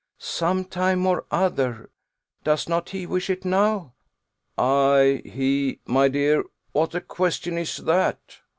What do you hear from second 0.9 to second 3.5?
or other! Does not he wish it